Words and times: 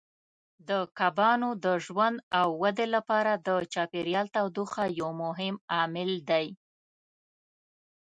د 0.69 0.71
کبانو 0.99 1.49
د 1.65 1.65
ژوند 1.85 2.17
او 2.39 2.47
ودې 2.61 2.87
لپاره 2.95 3.31
د 3.47 3.49
چاپیریال 3.73 4.27
تودوخه 4.35 4.83
یو 4.99 5.09
مهم 5.23 5.55
عامل 5.75 6.11
دی. 6.29 6.47